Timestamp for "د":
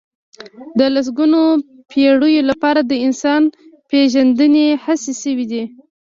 0.79-0.81, 2.85-2.93